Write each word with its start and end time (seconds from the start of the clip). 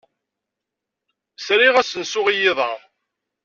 Sriɣ 1.45 1.75
asensu 1.81 2.21
i 2.31 2.35
yiḍ-a. 2.41 2.71